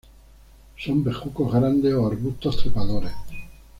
Son 0.77 1.03
bejucos 1.03 1.53
grandes 1.53 1.93
o 1.93 2.07
arbustos 2.07 2.57
trepadores. 2.57 3.13